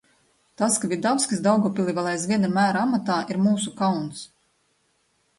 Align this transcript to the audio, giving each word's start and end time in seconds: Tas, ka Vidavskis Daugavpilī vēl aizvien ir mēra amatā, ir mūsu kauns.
Tas, 0.59 0.77
ka 0.83 0.87
Vidavskis 0.93 1.41
Daugavpilī 1.47 1.93
vēl 1.99 2.09
aizvien 2.11 2.47
ir 2.47 2.51
mēra 2.55 2.81
amatā, 2.85 3.17
ir 3.35 3.39
mūsu 3.49 3.75
kauns. 3.83 4.23